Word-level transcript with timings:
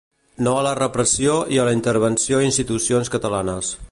No 0.45 0.53
a 0.59 0.63
la 0.67 0.71
repressió 0.79 1.35
i 1.57 1.59
a 1.63 1.67
la 1.69 1.75
intervenció 1.77 2.41
institucions 2.49 3.15
catalanes. 3.19 3.73